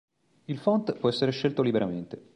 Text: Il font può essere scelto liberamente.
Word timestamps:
Il 0.45 0.57
font 0.57 0.93
può 0.97 1.09
essere 1.09 1.29
scelto 1.29 1.61
liberamente. 1.61 2.29